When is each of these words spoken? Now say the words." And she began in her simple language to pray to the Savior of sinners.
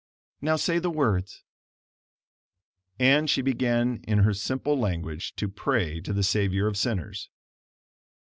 Now 0.41 0.55
say 0.55 0.79
the 0.79 0.89
words." 0.89 1.43
And 2.97 3.29
she 3.29 3.43
began 3.43 4.03
in 4.07 4.17
her 4.23 4.33
simple 4.33 4.79
language 4.79 5.35
to 5.35 5.47
pray 5.47 5.99
to 6.01 6.11
the 6.11 6.23
Savior 6.23 6.65
of 6.65 6.75
sinners. 6.75 7.29